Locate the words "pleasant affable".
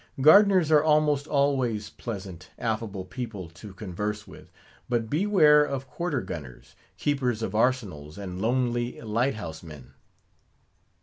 1.91-3.05